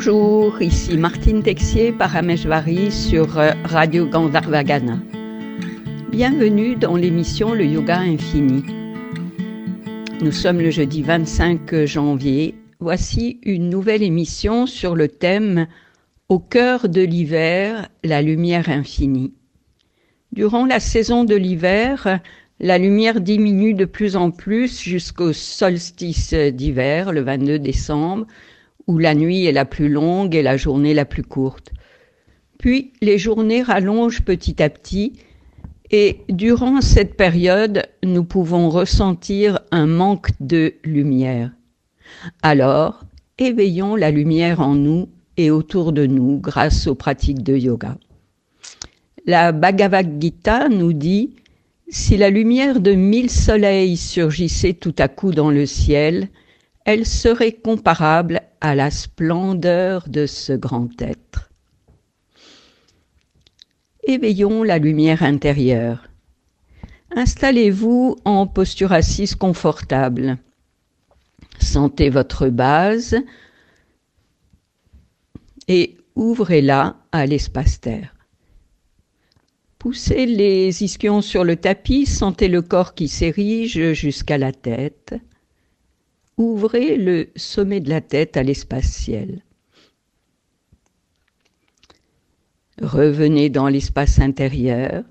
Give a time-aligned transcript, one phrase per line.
[0.00, 5.00] Bonjour, ici Martine Texier Parameshvari sur euh, Radio Gandharvagana.
[6.12, 8.62] Bienvenue dans l'émission Le Yoga Infini.
[10.22, 12.54] Nous sommes le jeudi 25 janvier.
[12.78, 15.66] Voici une nouvelle émission sur le thème
[16.28, 19.34] Au cœur de l'hiver, la lumière infinie.
[20.30, 22.20] Durant la saison de l'hiver,
[22.60, 28.28] la lumière diminue de plus en plus jusqu'au solstice d'hiver, le 22 décembre,
[28.88, 31.70] où la nuit est la plus longue et la journée la plus courte.
[32.58, 35.12] Puis les journées rallongent petit à petit
[35.90, 41.52] et durant cette période, nous pouvons ressentir un manque de lumière.
[42.42, 43.04] Alors,
[43.38, 47.96] éveillons la lumière en nous et autour de nous grâce aux pratiques de yoga.
[49.24, 51.30] La Bhagavad Gita nous dit
[51.88, 56.28] Si la lumière de mille soleils surgissait tout à coup dans le ciel,
[56.88, 61.50] elle serait comparable à la splendeur de ce grand être.
[64.04, 66.08] Éveillons la lumière intérieure.
[67.14, 70.38] Installez-vous en posture assise confortable.
[71.60, 73.18] Sentez votre base
[75.68, 78.14] et ouvrez-la à l'espace-terre.
[79.78, 85.16] Poussez les ischions sur le tapis, sentez le corps qui s'érige jusqu'à la tête.
[86.38, 89.42] Ouvrez le sommet de la tête à l'espace ciel.
[92.80, 95.02] Revenez dans l'espace intérieur.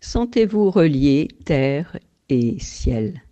[0.00, 1.96] Sentez-vous relié terre
[2.28, 3.22] et ciel.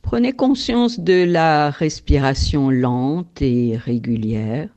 [0.00, 4.70] Prenez conscience de la respiration lente et régulière.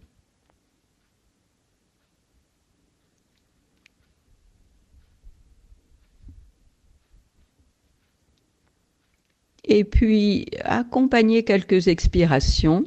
[9.66, 12.84] Et puis accompagnez quelques expirations.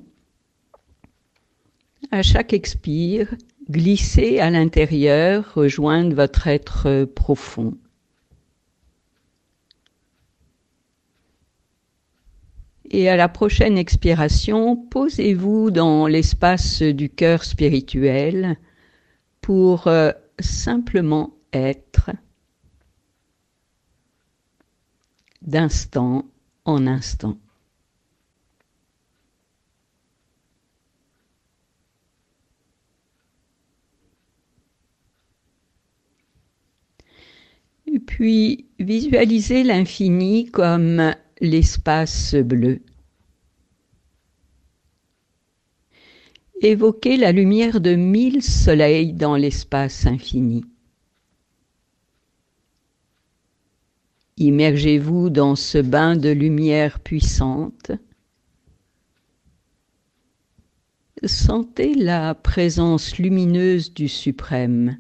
[2.10, 3.34] À chaque expire,
[3.70, 7.76] glissez à l'intérieur, rejoindre votre être profond.
[12.90, 18.56] Et à la prochaine expiration, posez-vous dans l'espace du cœur spirituel
[19.40, 22.10] pour euh, simplement être
[25.42, 26.26] d'instant
[26.66, 27.38] en instant.
[38.06, 42.80] Puis visualisez l'infini comme l'espace bleu.
[46.62, 50.64] Évoquez la lumière de mille soleils dans l'espace infini.
[54.38, 57.92] Immergez-vous dans ce bain de lumière puissante.
[61.24, 64.98] Sentez la présence lumineuse du Suprême.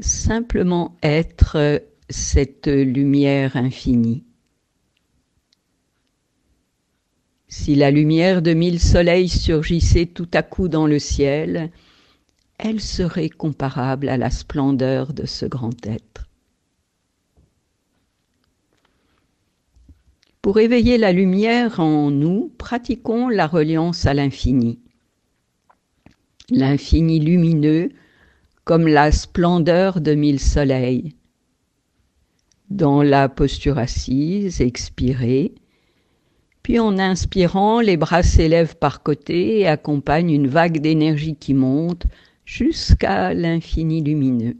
[0.00, 4.26] Simplement être cette lumière infinie.
[7.48, 11.70] Si la lumière de mille soleils surgissait tout à coup dans le ciel,
[12.58, 16.28] elle serait comparable à la splendeur de ce grand être.
[20.42, 24.78] Pour éveiller la lumière en nous, pratiquons la reliance à l'infini.
[26.50, 27.90] L'infini lumineux
[28.64, 31.14] comme la splendeur de mille soleils.
[32.70, 35.54] Dans la posture assise, expirez,
[36.62, 42.06] puis en inspirant, les bras s'élèvent par côté et accompagnent une vague d'énergie qui monte
[42.46, 44.56] jusqu'à l'infini lumineux.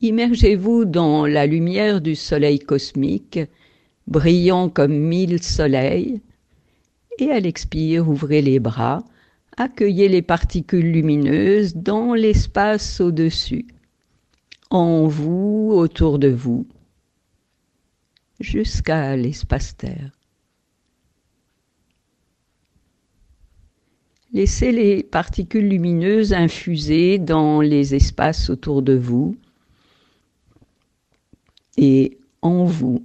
[0.00, 3.38] Immergez-vous dans la lumière du soleil cosmique,
[4.06, 6.22] brillant comme mille soleils,
[7.18, 9.04] et à l'expire, ouvrez les bras,
[9.58, 13.66] accueillez les particules lumineuses dans l'espace au-dessus,
[14.70, 16.66] en vous, autour de vous,
[18.40, 20.19] jusqu'à l'espace-terre.
[24.32, 29.36] Laissez les particules lumineuses infuser dans les espaces autour de vous
[31.76, 33.04] et en vous,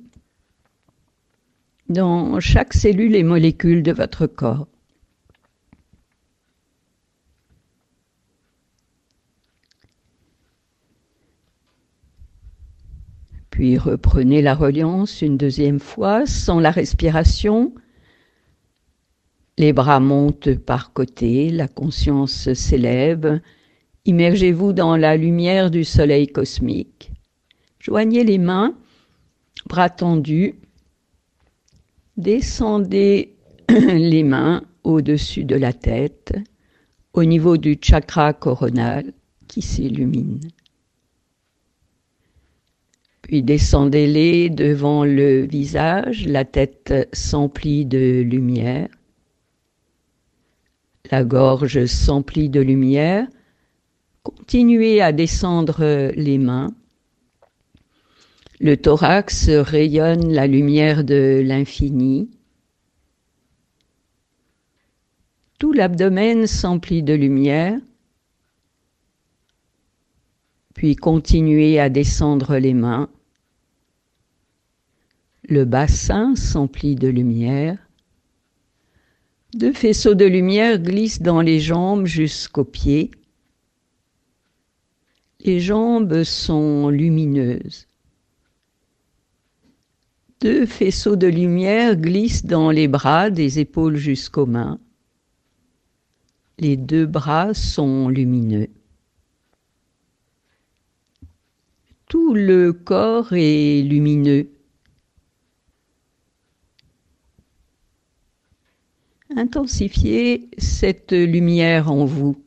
[1.90, 4.68] dans chaque cellule et molécule de votre corps.
[13.50, 17.74] Puis reprenez la reliance une deuxième fois sans la respiration
[19.58, 23.40] les bras montent par côté, la conscience s'élève.
[24.06, 27.12] Immergez-vous dans la lumière du soleil cosmique.
[27.80, 28.76] Joignez les mains,
[29.68, 30.56] bras tendus,
[32.18, 33.36] Descendez
[33.70, 36.34] les mains au-dessus de la tête,
[37.14, 39.12] au niveau du chakra coronal
[39.50, 40.40] qui s'illumine.
[43.22, 48.88] Puis descendez-les devant le visage, la tête s'emplit de lumière,
[51.12, 53.28] la gorge s'emplit de lumière.
[54.24, 56.74] Continuez à descendre les mains.
[58.60, 62.30] Le thorax rayonne la lumière de l'infini.
[65.60, 67.80] Tout l'abdomen s'emplit de lumière.
[70.74, 73.10] Puis continuez à descendre les mains.
[75.48, 77.85] Le bassin s'emplit de lumière.
[79.56, 83.10] Deux faisceaux de lumière glissent dans les jambes jusqu'aux pieds.
[85.46, 87.88] Les jambes sont lumineuses.
[90.42, 94.78] Deux faisceaux de lumière glissent dans les bras des épaules jusqu'aux mains.
[96.60, 98.68] Les deux bras sont lumineux.
[102.10, 104.50] Tout le corps est lumineux.
[109.38, 112.42] Intensifiez cette lumière en vous.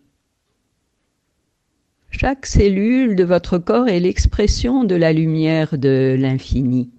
[2.10, 6.90] Chaque cellule de votre corps est l'expression de la lumière de l'infini.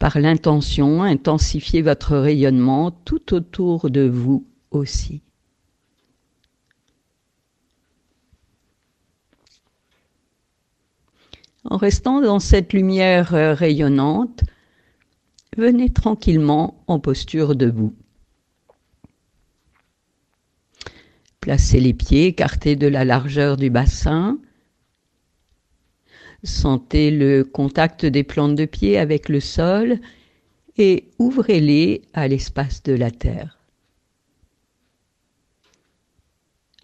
[0.00, 5.22] Par l'intention, intensifiez votre rayonnement tout autour de vous aussi.
[11.62, 14.42] En restant dans cette lumière rayonnante,
[15.56, 17.94] venez tranquillement en posture debout.
[21.40, 24.38] Placez les pieds écartés de la largeur du bassin,
[26.44, 29.98] Sentez le contact des plantes de pied avec le sol
[30.76, 33.58] et ouvrez-les à l'espace de la terre.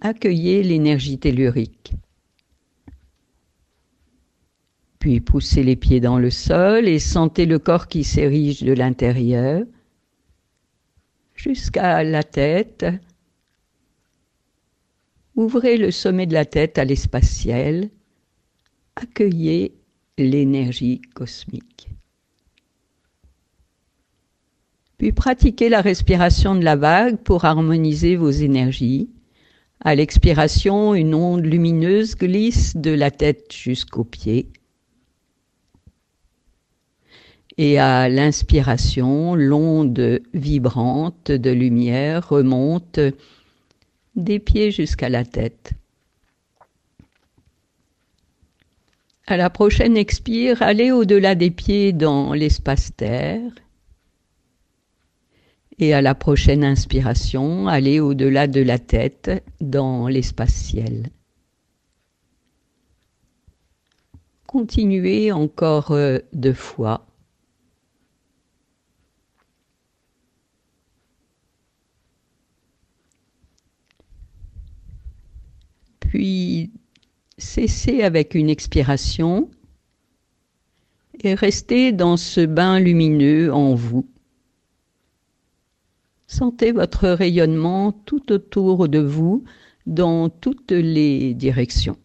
[0.01, 1.93] Accueillez l'énergie tellurique.
[5.01, 9.65] Puis poussez les pieds dans le sol et sentez le corps qui s'érige de l'intérieur
[11.35, 12.87] jusqu'à la tête.
[15.35, 17.91] Ouvrez le sommet de la tête à l'espace ciel
[18.97, 19.75] accueillez
[20.19, 21.89] l'énergie cosmique.
[24.99, 29.09] Puis pratiquez la respiration de la vague pour harmoniser vos énergies.
[29.83, 34.51] À l'expiration, une onde lumineuse glisse de la tête jusqu'aux pieds.
[37.63, 42.99] Et à l'inspiration, l'onde vibrante de lumière remonte
[44.17, 45.75] des pieds jusqu'à la tête.
[49.27, 53.53] À la prochaine expire, allez au-delà des pieds dans l'espace terre.
[55.79, 61.11] Et à la prochaine inspiration, allez au-delà de la tête dans l'espace ciel.
[64.47, 67.07] Continuez encore euh, deux fois.
[76.11, 76.73] Puis
[77.41, 79.51] Cessez avec une expiration
[81.25, 84.07] et restez dans ce bain lumineux en vous.
[86.27, 89.43] Sentez votre rayonnement tout autour de vous
[89.87, 91.97] dans toutes les directions.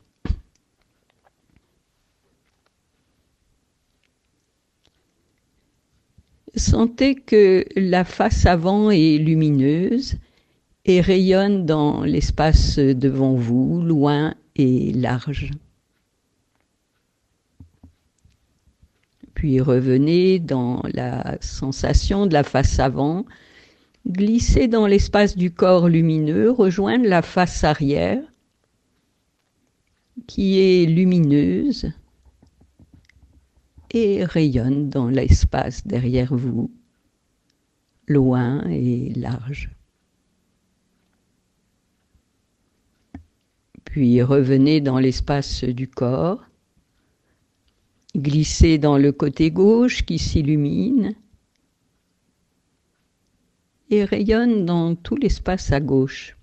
[6.55, 10.15] Sentez que la face avant est lumineuse
[10.85, 15.51] et rayonne dans l'espace devant vous, loin et large.
[19.33, 23.25] Puis revenez dans la sensation de la face avant,
[24.07, 28.21] glissez dans l'espace du corps lumineux, rejoindre la face arrière
[30.27, 31.91] qui est lumineuse
[33.91, 36.71] et rayonne dans l'espace derrière vous,
[38.07, 39.74] loin et large.
[43.95, 46.43] Puis revenez dans l'espace du corps.
[48.13, 51.15] Glissez dans le côté gauche qui s'illumine
[53.89, 56.35] et rayonne dans tout l'espace à gauche.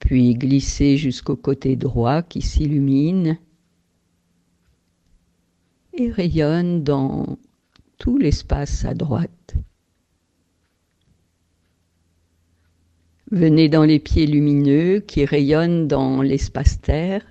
[0.00, 3.38] Puis glissez jusqu'au côté droit qui s'illumine
[5.94, 7.38] et rayonne dans
[7.96, 9.54] tout l'espace à droite.
[13.34, 17.26] Venez dans les pieds lumineux qui rayonnent dans l'espace-terre.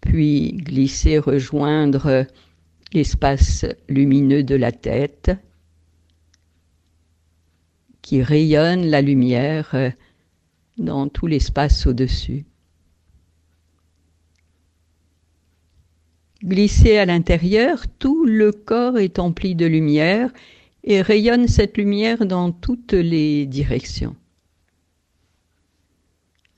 [0.00, 2.28] Puis glissez rejoindre
[2.92, 5.32] l'espace lumineux de la tête
[8.02, 9.74] qui rayonne la lumière
[10.78, 12.44] dans tout l'espace au-dessus.
[16.44, 20.30] Glissez à l'intérieur, tout le corps est empli de lumière
[20.84, 24.16] et rayonne cette lumière dans toutes les directions.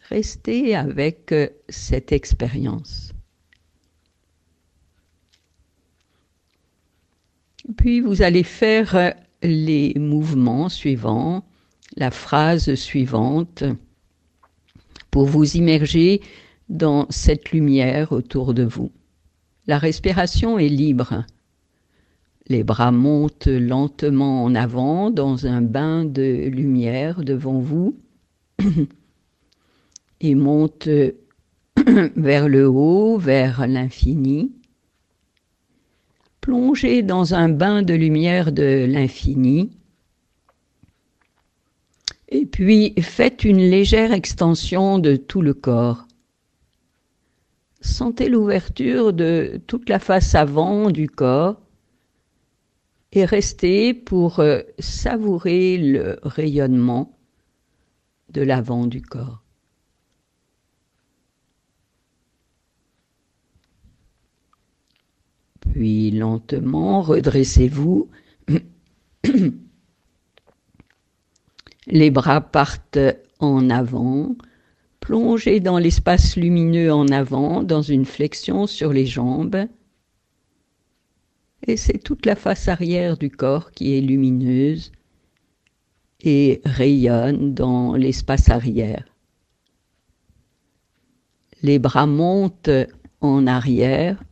[0.08, 3.12] Restez avec euh, cette expérience.
[7.76, 9.10] Puis vous allez faire euh,
[9.42, 11.44] les mouvements suivants,
[11.96, 13.64] la phrase suivante,
[15.10, 16.20] pour vous immerger
[16.68, 18.90] dans cette lumière autour de vous.
[19.66, 21.24] La respiration est libre.
[22.46, 27.98] Les bras montent lentement en avant dans un bain de lumière devant vous
[30.20, 30.88] et montent
[32.16, 34.52] vers le haut, vers l'infini.
[36.42, 39.70] Plongez dans un bain de lumière de l'infini.
[42.28, 46.06] Et puis faites une légère extension de tout le corps.
[47.80, 51.63] Sentez l'ouverture de toute la face avant du corps
[53.14, 57.16] et restez pour euh, savourer le rayonnement
[58.30, 59.42] de l'avant du corps.
[65.60, 68.10] Puis lentement, redressez-vous.
[71.86, 72.98] Les bras partent
[73.38, 74.34] en avant.
[74.98, 79.68] Plongez dans l'espace lumineux en avant, dans une flexion sur les jambes
[81.66, 84.92] et c'est toute la face arrière du corps qui est lumineuse
[86.20, 89.04] et rayonne dans l'espace arrière.
[91.62, 92.70] Les bras montent
[93.20, 94.22] en arrière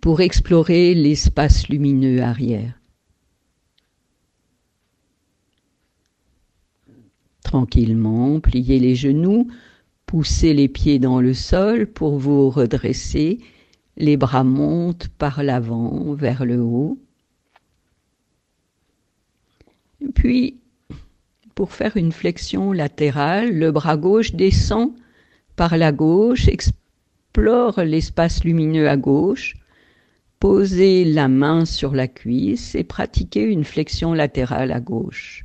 [0.00, 2.78] pour explorer l'espace lumineux arrière.
[7.44, 9.48] Tranquillement, pliez les genoux,
[10.06, 13.40] poussez les pieds dans le sol pour vous redresser
[14.02, 16.98] les bras montent par l'avant vers le haut.
[20.16, 20.58] Puis,
[21.54, 24.90] pour faire une flexion latérale, le bras gauche descend
[25.54, 29.54] par la gauche, explore l'espace lumineux à gauche,
[30.40, 35.44] posez la main sur la cuisse et pratiquez une flexion latérale à gauche.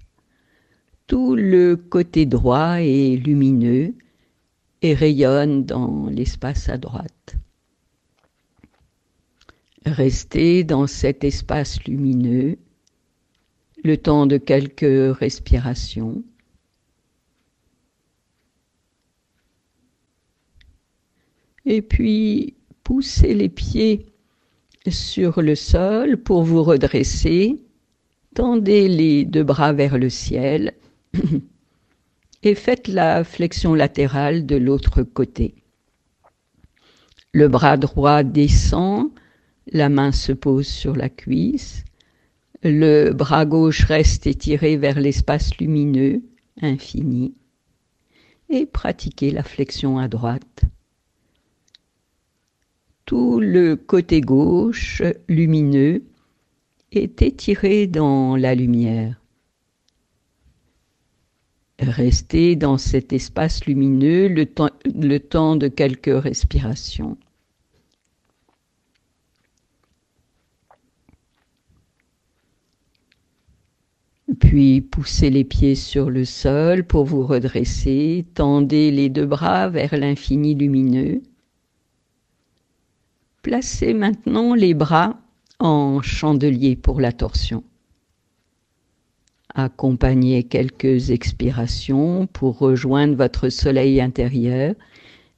[1.05, 3.93] Tout le côté droit est lumineux
[4.81, 7.37] et rayonne dans l'espace à droite.
[9.85, 12.57] Restez dans cet espace lumineux
[13.83, 16.23] le temps de quelques respirations.
[21.65, 24.05] Et puis, poussez les pieds
[24.89, 27.57] sur le sol pour vous redresser.
[28.35, 30.73] Tendez les deux bras vers le ciel
[32.43, 35.55] et faites la flexion latérale de l'autre côté.
[37.33, 39.11] Le bras droit descend
[39.71, 41.83] la main se pose sur la cuisse,
[42.63, 46.23] le bras gauche reste étiré vers l'espace lumineux,
[46.61, 47.33] infini,
[48.49, 50.61] et pratiquez la flexion à droite.
[53.05, 56.03] Tout le côté gauche, lumineux,
[56.91, 59.21] est étiré dans la lumière.
[61.79, 67.17] Restez dans cet espace lumineux le temps, de quelques respirations.
[74.47, 79.97] Puis poussez les pieds sur le sol pour vous redresser, tendez les deux bras vers
[79.97, 81.21] l'infini lumineux.
[83.41, 85.19] Placez maintenant les bras
[85.59, 87.65] en chandelier pour la torsion.
[89.53, 94.75] Accompagnez quelques expirations pour rejoindre votre soleil intérieur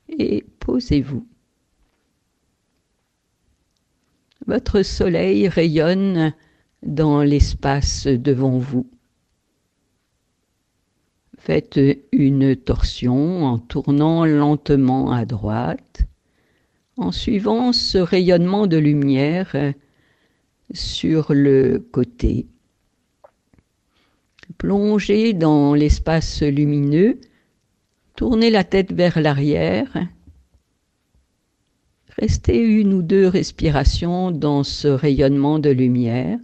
[0.08, 1.26] et posez-vous.
[4.46, 6.32] Votre soleil rayonne
[6.84, 8.86] dans l'espace devant vous.
[11.40, 11.80] Faites
[12.12, 16.02] une torsion en tournant lentement à droite,
[16.98, 19.56] en suivant ce rayonnement de lumière
[20.74, 22.46] sur le côté.
[24.58, 27.20] Plongez dans l'espace lumineux,
[28.16, 29.98] tournez la tête vers l'arrière,
[32.18, 36.38] restez une ou deux respirations dans ce rayonnement de lumière,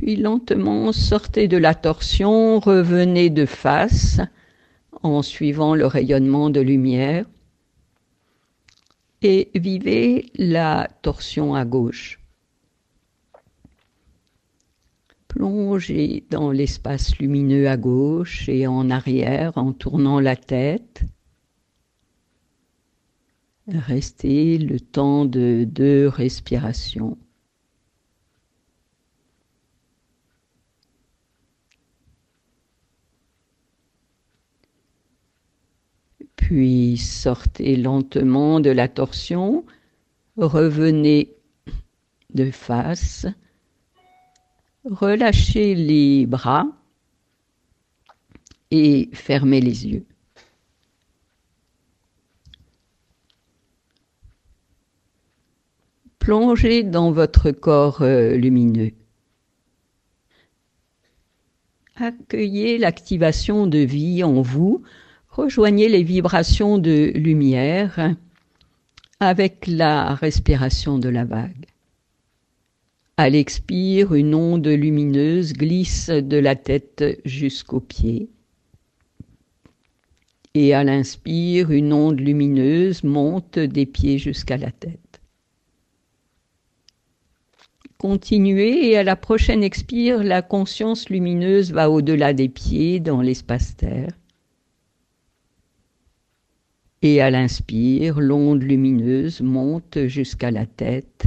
[0.00, 4.18] Puis lentement sortez de la torsion, revenez de face
[5.02, 7.26] en suivant le rayonnement de lumière
[9.20, 12.18] et vivez la torsion à gauche.
[15.28, 21.02] Plongez dans l'espace lumineux à gauche et en arrière en tournant la tête.
[23.68, 27.18] Restez le temps de deux respirations.
[36.50, 39.64] Puis sortez lentement de la torsion,
[40.36, 41.32] revenez
[42.34, 43.24] de face,
[44.84, 46.66] relâchez les bras
[48.72, 50.04] et fermez les yeux.
[56.18, 58.90] Plongez dans votre corps euh, lumineux.
[61.94, 64.82] Accueillez l'activation de vie en vous
[65.40, 68.14] Rejoignez les vibrations de lumière
[69.20, 71.64] avec la respiration de la vague.
[73.16, 78.28] À l'expire, une onde lumineuse glisse de la tête jusqu'aux pieds.
[80.52, 85.22] Et à l'inspire, une onde lumineuse monte des pieds jusqu'à la tête.
[87.96, 94.19] Continuez et à la prochaine expire, la conscience lumineuse va au-delà des pieds dans l'espace-terre
[97.02, 101.26] et à l'inspire, l'onde lumineuse monte jusqu'à la tête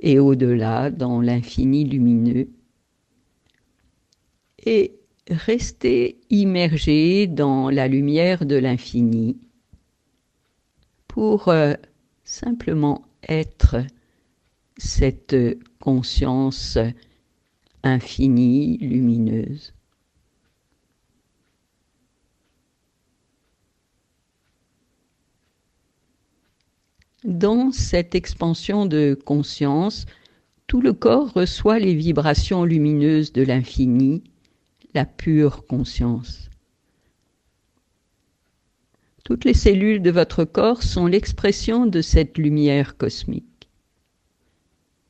[0.00, 2.48] et au-delà dans l'infini lumineux.
[4.66, 4.92] Et
[5.30, 9.38] restez immergé dans la lumière de l'infini
[11.06, 11.74] pour euh,
[12.24, 13.76] simplement être
[14.76, 15.36] cette
[15.78, 16.78] conscience
[17.84, 19.73] infinie, lumineuse.
[27.24, 30.04] Dans cette expansion de conscience,
[30.66, 34.22] tout le corps reçoit les vibrations lumineuses de l'infini,
[34.92, 36.50] la pure conscience.
[39.24, 43.70] Toutes les cellules de votre corps sont l'expression de cette lumière cosmique.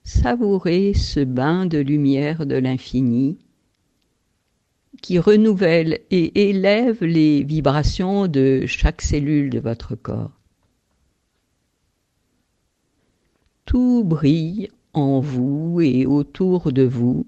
[0.04, 3.38] Savourez ce bain de lumière de l'infini
[5.02, 10.43] qui renouvelle et élève les vibrations de chaque cellule de votre corps.
[13.74, 17.26] Tout brille en vous et autour de vous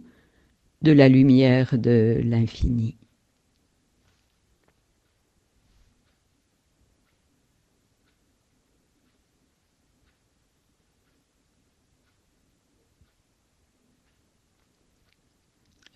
[0.80, 2.96] de la lumière de l'infini.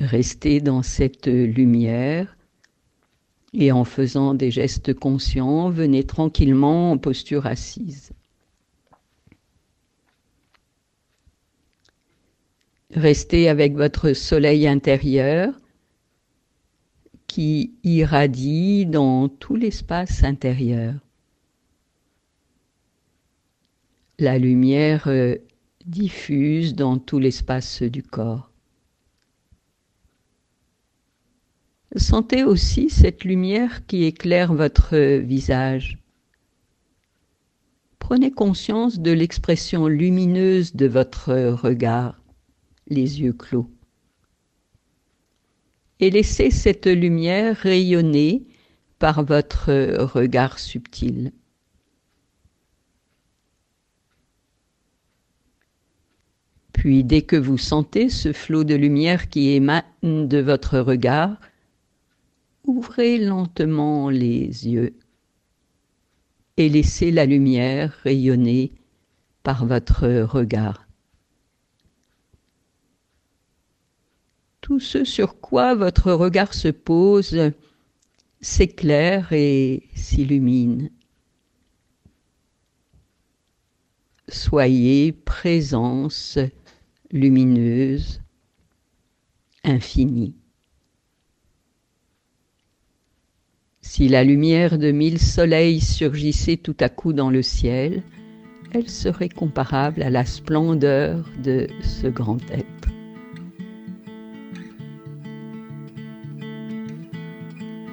[0.00, 2.36] Restez dans cette lumière
[3.52, 8.10] et en faisant des gestes conscients, venez tranquillement en posture assise.
[12.94, 15.55] Restez avec votre soleil intérieur
[17.29, 20.94] qui irradie dans tout l'espace intérieur.
[24.18, 25.37] La lumière euh,
[25.87, 28.50] diffuse dans tout l'espace du corps.
[31.94, 35.98] Sentez aussi cette lumière qui éclaire votre visage.
[38.00, 42.19] Prenez conscience de l'expression lumineuse de votre regard
[42.90, 43.70] les yeux clos.
[46.00, 48.46] Et laissez cette lumière rayonner
[48.98, 49.70] par votre
[50.03, 51.33] regard subtil.
[56.72, 61.38] Puis dès que vous sentez ce flot de lumière qui émane de votre regard,
[62.64, 64.94] ouvrez lentement les yeux
[66.57, 68.72] et laissez la lumière rayonner
[69.42, 70.89] par votre regard.
[74.70, 77.50] Tout ce sur quoi votre regard se pose
[78.40, 80.90] s'éclaire et s'illumine.
[84.28, 86.38] Soyez présence
[87.11, 88.20] lumineuse,
[89.64, 90.37] infinie.
[93.80, 98.04] Si la lumière de mille soleils surgissait tout à coup dans le ciel,
[98.70, 102.80] elle serait comparable à la splendeur de ce grand être.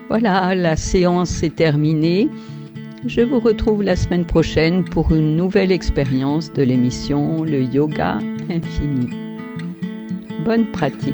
[0.10, 2.30] Voilà, la séance est terminée.
[3.06, 9.10] Je vous retrouve la semaine prochaine pour une nouvelle expérience de l'émission Le Yoga Infini.
[10.46, 11.14] Bonne pratique.